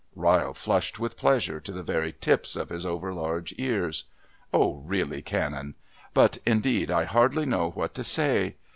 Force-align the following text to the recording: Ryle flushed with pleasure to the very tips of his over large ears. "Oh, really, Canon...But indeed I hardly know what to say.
Ryle 0.15 0.55
flushed 0.55 0.99
with 0.99 1.15
pleasure 1.15 1.59
to 1.59 1.71
the 1.71 1.83
very 1.83 2.11
tips 2.11 2.55
of 2.55 2.69
his 2.69 2.87
over 2.87 3.13
large 3.13 3.53
ears. 3.59 4.05
"Oh, 4.51 4.77
really, 4.83 5.21
Canon...But 5.21 6.39
indeed 6.43 6.89
I 6.89 7.03
hardly 7.03 7.45
know 7.45 7.69
what 7.69 7.93
to 7.93 8.03
say. 8.03 8.55